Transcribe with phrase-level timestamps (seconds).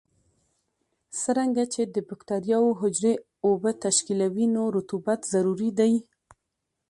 [1.19, 3.13] څرنګه چې د بکټریاوو حجرې
[3.45, 5.93] اوبه تشکیلوي نو رطوبت ضروري دی.